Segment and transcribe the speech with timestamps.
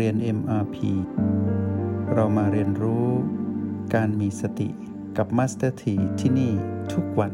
[0.00, 0.76] เรียน MRP
[2.14, 3.06] เรามาเรียนรู้
[3.94, 4.68] การมีสติ
[5.18, 6.52] กับ Master T ที่ที่นี่
[6.92, 7.32] ทุกวัน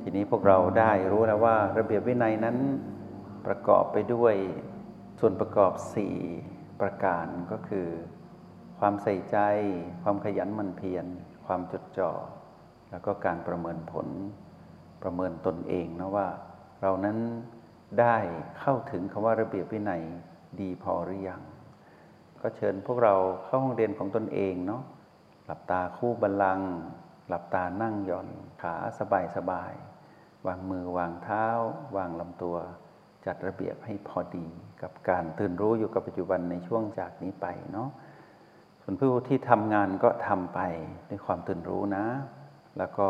[0.00, 2.56] ทีนี้พวกเราได้รู้แล้วว่าระเบียบวินัยนั้น
[3.46, 4.34] ประกอบไปด้วย
[5.20, 5.72] ส่วนประกอบ
[6.26, 7.86] 4 ประการก็คือ
[8.78, 9.38] ความใส่ใจ
[10.02, 11.06] ความขยันหมั่นเพียร
[11.46, 12.10] ความจดจ่อ
[12.90, 14.08] แล้วก็การประเมินผล
[15.02, 16.26] ประเมินตนเองนะว่า
[16.82, 17.18] เรานั้น
[18.00, 18.16] ได้
[18.60, 20.02] เข้าถึงคำว่าระเบียบวินัย
[20.60, 21.42] ดีพอหรือยัง
[22.42, 24.82] ก็เชิญพวกเราเข้าห้องเรียนของตนเองเนาะ
[25.46, 26.70] หลับตาคู่บัลลังก์
[27.28, 28.28] หลับตานั่งหย่อน
[28.62, 29.72] ขาสบายสบาย
[30.46, 31.46] วางมือวางเท้า
[31.96, 32.56] วางลำตัว
[33.26, 34.46] จัดระเบียบให้พอดี
[34.82, 37.88] กับการตื่นรู้อยู่กับปัจจุบันในช่วงจากนี้ไปเนาะ
[38.82, 40.60] ส่วนผู้ที่ทำงานก็ทำไป
[41.08, 42.06] ด้วยความตื่นรู้นะ
[42.78, 43.08] แล้วก็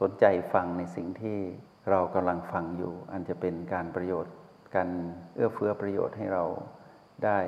[0.00, 1.38] สนใจฟังในสิ่งที่
[1.90, 4.34] เรากำลังฟังอยู่ อันจะเป็นการประโยชน์
[4.74, 4.88] การ
[5.34, 6.44] เอื้อเฟื้อประโยชน์ให้เรา
[7.24, 7.38] ได้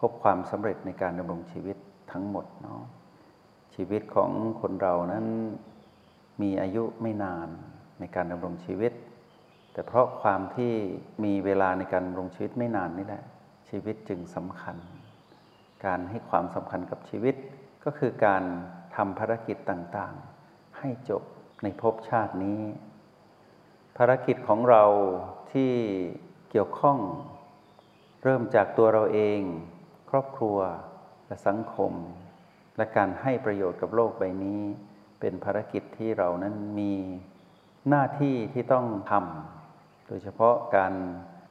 [0.00, 1.76] พบความสำเร็จในการดำรงชีวิต
[2.12, 2.82] ทั้งหมดเนาะ
[3.74, 5.26] ชีวิตของคนเรานั้น
[6.42, 7.48] มีอายุไม่นาน
[8.00, 8.92] ในการดำรงชีวิต
[9.72, 10.72] แต่เพราะความที่
[11.24, 13.22] มีเวลาในการดำรงชีวิตไม่นานนี่แหละ
[13.68, 14.76] ชีวิตจึงสำคัญ
[15.84, 17.34] การให้ความสำคัญกับชีวิต
[17.84, 18.42] ก็คือการ
[18.96, 21.22] ทำภารกิจต่างๆ ให้จบ
[21.62, 22.60] ในภพชาตินี้
[24.02, 24.84] ภารกิจของเรา
[25.52, 25.72] ที่
[26.50, 26.98] เกี่ยวข้อง
[28.22, 29.40] เริ่มจากตัวเราเอง
[30.10, 30.58] ครอบครัว
[31.26, 31.92] และสังคม
[32.76, 34.60] และการให้ประโยชน์กับโลกใบนี้
[35.20, 36.94] เป็นภารกิจที่เรานั้นมี
[37.88, 40.92] หน้าที่ที่ต้องทำโดยเฉพาะการ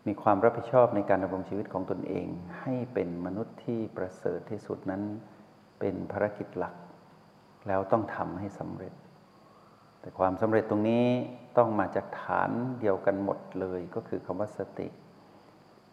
[0.07, 2.27] มีความรับผิดชอบในการดำรงชีวิตของตนเอง
[2.61, 5.01] ให้เป็นมนุษย์ที่ประเสริฐที่สุดนั้น
[5.79, 6.75] เป็นภารกิจหลัก
[7.67, 8.93] แล้วต้องทำให้สำเร็จ
[10.07, 11.05] แต่ความสำเร็จตรงนี้
[11.57, 14.87] ต้องมาจากฐานเดียวกันหมดเลยก็คือคำว่าสติ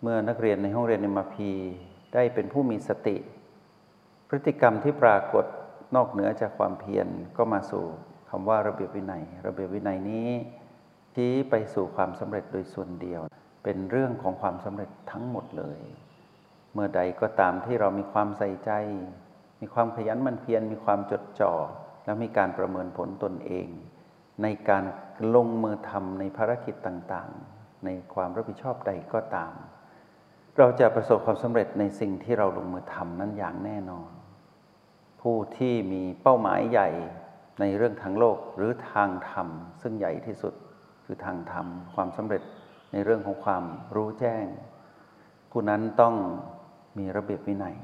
[0.02, 1.50] เมื่อนักเรียนในห้องเรียนในมาพี
[2.14, 3.16] ได้เป็นผู้มีสติ
[4.28, 5.44] พฤติกรรมที่ปรากฏ
[5.96, 7.84] นอกเหนือจากความเพียรก็มาสู่
[8.30, 10.28] คำว่าระเบียบวินัย ระเบียบวินัยนี้
[11.14, 13.20] ชี้ไปสู่ความสำเร็จโดยส่วนเดียว
[13.64, 15.80] เป็นเรื่องของความสำเร็จทั้งหมดเลย
[16.72, 18.70] เมื่อใดก็ตามที่เรามีความใส่ใจ
[19.60, 21.52] มีความขยันมันเพียรมีความจดจ่อ
[22.04, 23.68] และมีการประเมินผลตนเอง
[24.42, 24.84] ในการ
[25.34, 29.52] ลงมือทำในภารกิจต่างๆ ในความรับผิดชอบใดก็ตาม
[30.58, 34.10] เราจะประสบความสำเร็จในสิ่งที่เราลงมือทำนั้นอย่างแน่นอน
[35.20, 36.88] ผู้ที่มีเป้าหมายใหญ่
[37.60, 39.48] ในเรื่องทางโลกหรือทางธรรม
[39.82, 40.54] ซึ่งใหญ่ที่สุด
[41.04, 42.42] คือทางธรรม ความสำเร็จ
[42.92, 44.46] ในเรื่องของความรู้แจ้ง
[45.50, 46.14] ผู้นั้นต้อง
[46.98, 47.76] มีระเบียบวินัย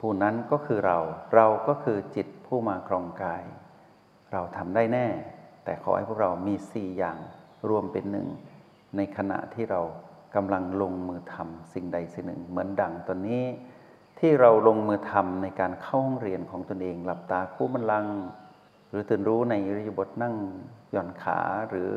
[0.00, 0.98] ผู้นั้นก็คือเรา
[1.34, 3.42] เราก็คือจิตผู้มาครองกาย
[4.32, 5.06] เราทำได้แน่
[5.66, 7.18] แต่ขอให้พวกเรามีสี่อย่าง
[7.68, 8.28] รวมเป็นหนึ่ง
[8.96, 9.80] ในขณะที่เรา
[10.34, 13.44] กำลังลงมือทำสิ่งใดสิ่งหนึ่ง เหมือนดังตอนนี้
[14.18, 18.06] ที่เราลงมือทำในการเข้าห้องเรียนของตนเอง หลับตาคู่บันลัง
[18.88, 20.34] หรือตื่นรู้ในอิริยาบถนั่ง
[20.92, 21.40] หย่อนขา
[21.70, 21.92] หรือ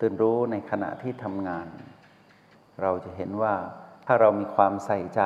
[0.00, 1.66] ตื่นรู้ในขณะที่ทำงาน
[2.82, 3.54] เราจะเห็นว่า
[4.06, 5.22] ถ้าเรามีความใส่ใจ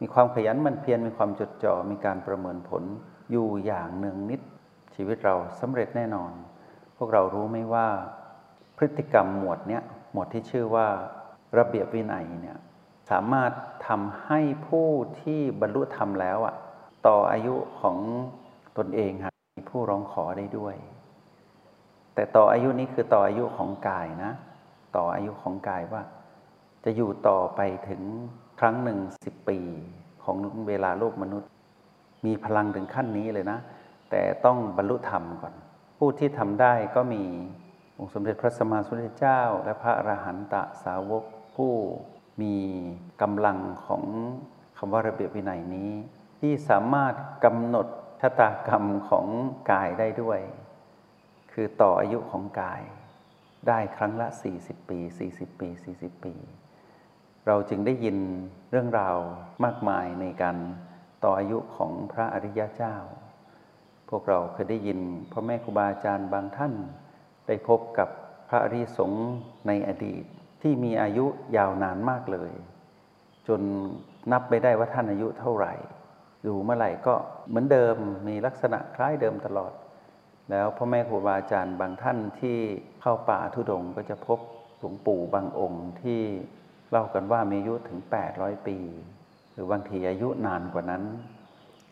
[0.00, 2.84] มีความขยันมันเพียรมีความจดจ่อมีการประเมินผล
[3.30, 4.40] อยู่อย่างเนืองนิด
[4.94, 6.32] ชีวิตเราสำเร็จแน่นอน
[6.96, 7.86] พวกเรารู้ไหมว่า
[8.76, 10.86] พฤติกรรมหมวดเนี้ยหมวดที่ชื่อว่า
[11.58, 12.58] ระเบียบวินัยเนี่ย
[13.10, 13.52] สามารถ
[13.88, 14.88] ทำให้ผู้
[15.20, 16.54] ที่บรรลุธรรมแล้วอะ
[17.06, 17.96] ต่ออายุของ
[18.78, 20.76] ตนเองครมีผู้ร้องขอได้ด้วย
[22.14, 24.32] แต่ต่ออายุนี้คือต่ออายุของกายนะ
[24.96, 26.02] ต่ออายุของกายว่า
[26.84, 28.02] จะอยู่ต่อไปถึง
[28.60, 29.58] ครั้งหนึ่งสิบปี
[30.24, 30.36] ของ
[30.68, 31.48] เวลาโลกมนุษย์
[32.26, 33.58] มีพลังถึงขั้นนี้เลยนะ
[34.10, 35.54] แต่ต้องบรรลุธรรมก่อน
[35.96, 37.24] ผู้ที่ทำได้ก็มี
[37.98, 41.24] องค์สมเด็จพระสัมมาสัมพุทธเจ้า และพระอรหันตสาวก
[41.56, 41.72] ผู้
[42.42, 42.56] มี
[43.22, 44.04] กำลังของ
[44.78, 45.90] คำว่าระเบียบวินัยนี้
[46.40, 47.14] ที่สามารถ
[47.44, 47.86] กำหนด
[48.20, 49.26] ชะตากรรมของ
[49.70, 50.40] กายได้ด้วย
[51.52, 52.82] คือต่ออายุของกาย
[53.68, 54.28] ได้ครั้งละ
[54.58, 54.98] 40 ปี
[55.30, 56.34] 40 ปี 40 ปี
[57.46, 58.18] เราจึงได้ยิน
[58.70, 59.16] เรื่องราว
[59.64, 60.56] มากมายในการ
[61.24, 62.96] ต่ออายุของพระอริยเจ้า
[64.10, 64.98] พวกเราเคยได้ยิน
[65.32, 66.72] พ่อแม่ครูบาอาจารย์บางท่าน
[67.46, 68.08] ได้พบกับ
[68.48, 69.28] พระอริสงฆ์
[69.66, 70.24] ในอดีต
[70.62, 71.24] ที่มีอายุ
[71.56, 72.52] ยาวนานมากเลย
[73.48, 73.60] จน
[74.32, 75.74] นับไม่ได้ว่าท่านอายุเท่าไหร่
[76.46, 77.14] ดูเมื่อไหร่ก็
[77.48, 77.96] เหมือนเดิม
[78.28, 79.72] มีลักษณะคล้ายเดิมตลอด
[80.50, 82.56] แล้วพ่อแม่ครูบาอาจารย์บางท่านที่
[83.00, 84.38] เข้าป่าทุดงก็จะพบ
[84.78, 86.20] หลวงปู่บางองค์ที่
[86.90, 87.98] เล่ากันว่ามีอายุถึง
[88.32, 88.78] 800 ปี
[89.52, 91.02] หรือบางทีอายุนานกว่านั้น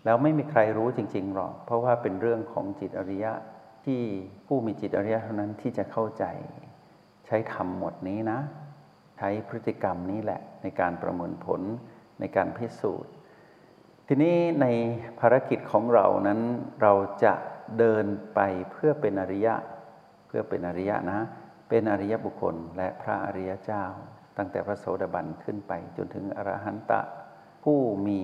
[0.04, 3.32] แล้วไม่มีใครรู้จริงๆหรอก เพราะว่าเป็นเรื่องของจิตอริยะ
[3.84, 4.00] ที่
[4.46, 6.24] ผู้มีจิตอริยะเท่านั้นที่จะเข้าใจ
[7.26, 8.38] ใช้ธรรมหมดนี้นะ
[9.16, 11.60] ใช้พฤติกรรมนี้แหละ ในการประเมินผล
[12.20, 13.12] ในการพิสูจน์
[14.08, 14.66] ทีนี้ใน
[15.20, 16.40] ภารกิจของเรานั้น
[16.82, 16.92] เรา
[17.24, 17.34] จะ
[17.78, 18.40] เดินไป
[18.72, 19.54] เพื่อเป็นอริยะ
[20.26, 21.20] เพื่อเป็นอริยะนะ
[21.68, 23.84] เป็นอริยบุคคลและพระอริยเจ้า
[24.36, 27.00] ตั้งแต่พระโสดาบันขึ้นไปจนถึงอรหันตะ
[27.64, 27.78] ผู้
[28.08, 28.20] มี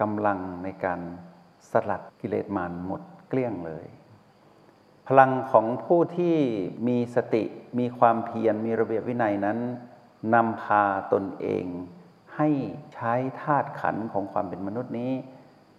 [0.00, 1.00] กำลังในการ
[1.70, 3.86] สลัดกิเลสมารหมดเกลี้ยงเลย
[5.08, 6.36] พลังของผู้ที่
[6.88, 7.44] มีสติ
[7.78, 9.58] มีความเพียรมีระเบียบวินัยนั้น
[10.34, 11.64] นำพาตนเอง
[12.36, 12.48] ให้
[12.94, 13.12] ใช้
[13.42, 15.12] ธาตุขันของความเป็นมนุษย์นี้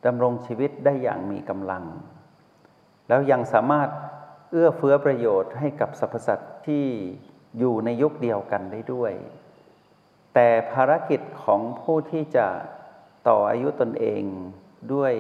[0.05, 1.83] ดำรงชีวิตได้อย่างมีกำลัง
[3.07, 3.89] แล้วยังสามารถ
[4.51, 6.85] เอื้อเฟื้อประโยชน์ให้กับสรรพสัตว์ที่
[7.59, 9.13] อยู่ในยุคเดียวกันได้ด้วย
[10.33, 12.47] แต่ภารกิจของผู้ที่จะ
[13.27, 14.23] ต่ออายุตนเอง
[14.93, 15.13] ด้วย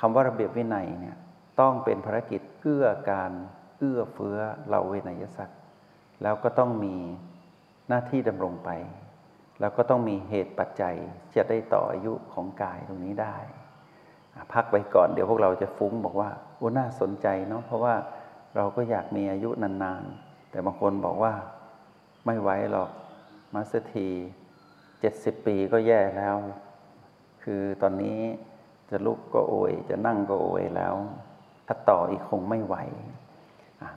[0.00, 1.16] คำว่าระเบียบวินัยเนี่ย
[1.60, 3.32] ต้องเป็นภารกิจเพื่อการ
[3.78, 4.38] เอื้อเฟื้อ
[4.70, 5.60] เราเวนยสัตว์
[6.22, 6.96] แล้วก็ต้องมี
[7.88, 8.70] หน้าที่ดำรงไป
[9.60, 10.96] แล้วก็ต้องมีเหตุปัจจัย
[11.34, 13.36] จะได้ต่ออายุของกายตรงนี้ได้
[14.52, 17.94] พักไปก่อนเดี๋ยวพวกเราจะฟุ้งบอกว่าโอ้น่าสนใจเนาะเพราะว่า
[18.56, 21.32] เราก็อยากมีอายุนานๆ แต่บางคนบอกว่า
[22.26, 22.90] ไม่ไหวหรอก
[23.54, 24.08] มาสที
[25.00, 26.36] เจ็ดสิบปีก็แย่แล้ว
[27.42, 28.20] คือตอนนี้
[28.90, 30.94] จะลุกก็โอย จะนั่งก็โอยแล้ว
[31.66, 32.76] ถ้าต่ออีกคงไม่ไหว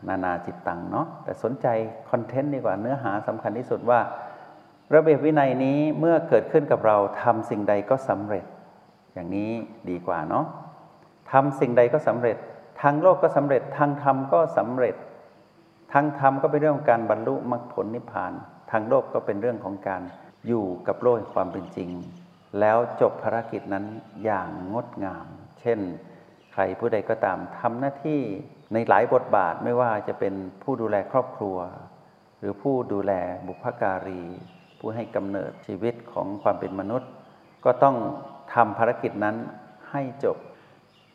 [0.07, 1.67] นานาจิตตังเนาะแต่สนใจ
[2.09, 3.99] คอนเทนต์ดีกว่าเนื้อหาสำคัญที่สุดว่า
[4.93, 8.45] ระเบียบวินัยนี้เมื่อเกิดขึ้นกับเราทำสิ่งใดก็สำเร็จ
[9.13, 9.51] อย่างนี้
[9.89, 10.45] ดีกว่าเนาะ
[11.31, 12.37] ทำสิ่งใดก็สำเร็จ
[12.81, 14.95] ทางโลกก็สำเร็จ ทางธรรมก็สำเร็จ
[15.93, 18.33] ทางธรรมก็เป็นเรื่องของการบรรลุมรรคผลนิพพาน
[18.71, 20.01] ทางโลกก็เป็นเรื่องของการ
[20.47, 21.89] อยู่กับโลกความเป็นจริง
[22.59, 23.85] แล้วจบภารกิจนั้น
[24.23, 25.27] อย่างงดงาม
[25.59, 25.79] เช่น
[26.53, 28.21] ใครผู้ใดก็ตามทำหน้าที่
[28.73, 30.33] ในหลายบทบาทไม่ว่าจะเป็น
[30.63, 31.57] ผู้ดูแลครอบครัว
[32.39, 33.13] หรือผู้ดูแล
[33.47, 34.23] บุพการี
[34.79, 37.09] ผู้ให้กำเนิดชีวิตของความเป็นมนุษย์
[37.65, 37.95] ก็ต้อง
[38.53, 39.35] ทำภารกิจนั้น
[39.91, 40.37] ให้จบ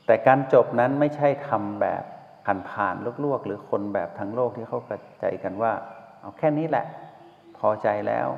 [0.06, 2.02] แต่การจบนั้นไม่ใช่ทำแบบ
[2.44, 2.94] ผ่านผ่าน
[3.24, 5.72] ลวกๆ หรือคนแบบทั้งโลกที่เขากระใจกันว่า
[6.20, 6.86] เอาแค่นี้แหละ
[7.58, 8.28] พอใจแล้ว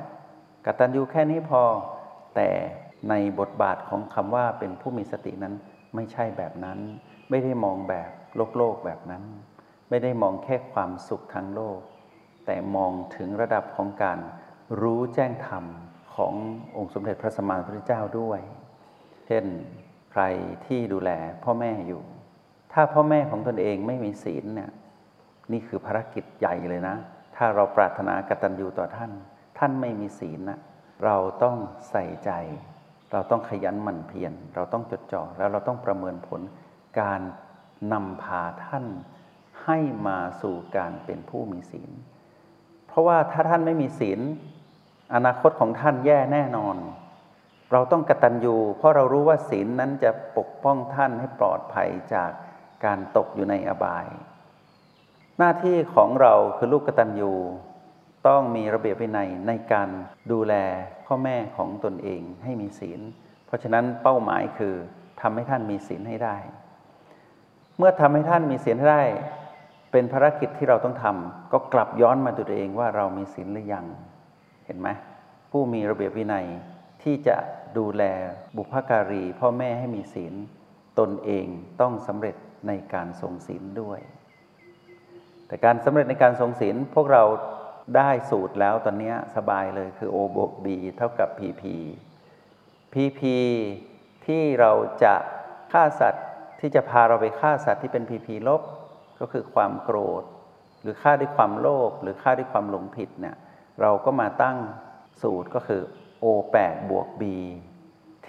[0.65, 1.61] กตัญญูแค่นี้พอ
[2.35, 2.49] แต่
[3.09, 5.53] ในบทบาทของคำว่าเป็นผู้มีสตินั้น
[5.95, 6.79] ไม่ใช่แบบนั้น
[7.29, 9.23] ไม่ได้มองแบบโลกโลกแบบนั้น
[9.89, 11.79] ไม่ได้มองแค่ความสุขทางโลก
[12.45, 14.19] แต่มองถึงระดับของการ
[14.81, 15.63] รู้แจ้งธรรม
[16.15, 16.33] ของ
[16.77, 18.39] องค์สมเด็จพระสัมมาสัมพุทธเจ้าด้วย
[19.27, 19.45] เช่น
[20.11, 20.23] ใคร
[20.65, 21.11] ที่ดูแล
[21.43, 22.01] พ่อแม่อยู่
[22.73, 24.71] ถ้าพ่อแม่ของตนเองไม่มีศีลเนี่ย
[25.51, 26.95] นี่คือภารกิจใหญ่เลยนะ
[27.35, 29.11] ถ้าเราปรารถนากตัญญูต่อท่าน
[29.57, 30.59] ท่านไม่มีศีลนะ
[31.05, 31.57] เราต้อง
[31.89, 32.31] ใส่ใจ
[33.11, 36.41] เราต้องขยันหมั่นเพียรเราต้องจดจ่อแล้วเราต้องประเมินผล
[37.01, 37.21] การ
[37.93, 38.85] นำพาท่าน
[39.63, 39.77] ให้
[40.07, 41.91] มาสู่การเป็นผู้มีศีล
[42.87, 44.19] เพราะว่าถ้าท่านไม่มีศีล
[45.13, 46.75] อนาคตของท่านแย่แน่นอน
[47.71, 52.31] เราต้องกระตันยูเพราะเรารู้ว่าศีลนั้นจะปกป้องท่านให้ปลอดภัยจาก
[52.85, 54.07] การตกอยู่ในอบาย
[55.37, 57.33] หน้าที่ของเราคือลูกกตัญญู
[58.27, 59.89] ต้องมีระเบียบวินัยในการ
[60.31, 60.53] ดูแล
[61.05, 63.01] พ่อแม่ของตนเองให้มีศีล
[63.45, 64.75] เพราะฉะนั้นเป้าหมายคือ
[65.21, 66.37] ทำให้ท่านมีศีลให้ได้
[67.77, 69.03] เมื่อทำให้ท่านมีศีลให้ได้
[69.91, 73.85] เป็นภารกิจที่เราต้องทำก็กลับย้อนมาดูตัวเองว่าเรามีศีลหรือยัง
[74.65, 74.89] เห็นไหม
[75.51, 76.47] ผู้มีระเบียบวินัย
[77.03, 77.37] ที่จะ
[77.77, 78.03] ดูแล
[78.57, 80.33] บุพการี พ่อแม่ให้มีศีล
[80.99, 81.45] ตนเอง
[81.81, 82.35] ต้องสำเร็จ
[82.67, 83.99] ในการทรงศีลด้วย
[85.47, 87.23] แต่การสำเร็จในการทรงศีลพวกเรา
[87.95, 91.63] ได้สูตรแล้วตอนนี้สบายเลยคือ O บวก B เท่ากับ PP
[92.93, 93.21] PP
[94.25, 94.71] ที่เรา
[95.03, 95.15] จะ
[95.71, 96.25] ฆ่าสัตว์
[96.59, 98.61] ที่จะพาเราไปฆ่าสัตว์ที่เป็นพีพีลบ
[99.19, 100.23] ก็คือความโกรธ
[100.81, 103.35] หรือฆ่าด้วยความโลภหรือฆ่าด้วยความหลงผิดเนี่ย
[103.81, 104.57] เราก็มาตั้ง
[105.21, 105.81] สูตรก็คือ
[106.23, 107.23] O8 บวก B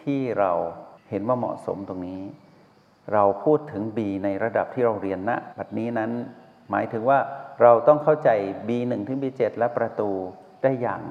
[0.01, 0.53] ที่เรา
[1.11, 2.23] เห็นว่าเหมาะสมตรงนี้
[3.13, 6.11] เราพูดถึง B ในระดับที่เราเรียนณนะบัดนี้นั้น
[6.71, 7.19] หมายถึงว่า
[7.62, 8.28] เราต้องเข้าใจ
[8.69, 10.11] B1 ถึง B7 และประตู
[10.62, 11.02] ได้อย่าง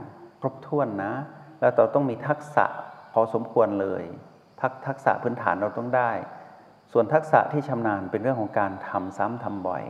[0.42, 1.14] ครบถ้วนนะ
[1.62, 2.66] แล้วเราต้องมีทักษะ
[3.14, 4.04] พอสมควรเลย
[4.62, 6.12] ทักทักษะพื้นฐานเราต้องได้
[6.92, 9.84] ส่วนทักษะที่ชำนาญเป็นเรื่องของการทำซ้ำทำบ่อย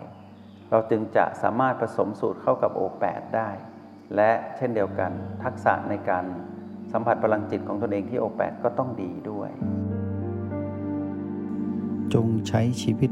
[0.71, 3.49] เราจึงจะสามารถผสมสูตรเข้ากับโอแปดได้
[4.15, 5.11] และเช่นเดียวกัน
[5.43, 6.25] ทักษะในการ
[6.91, 9.49] สัมผัสพลังจิตของตนเองที่โอแปดก็ต้องดีด้วย
[12.13, 13.11] จงใช้ชีวิต